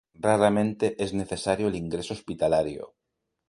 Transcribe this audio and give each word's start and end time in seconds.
Raramente 0.19 0.95
es 1.03 1.13
necesario 1.13 1.67
el 1.67 1.75
ingreso 1.75 2.15
hospitalario. 2.15 2.95